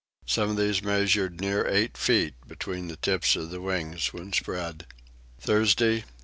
[0.25, 4.87] Some of these measured near eight feet between the tips of the wings when spread.
[5.39, 6.03] Thursday 9.